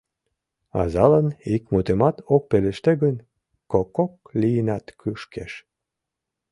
[0.81, 3.15] Азалан ик мутымат от пелеште гын,
[3.71, 5.53] кокок лийынат кушкеш...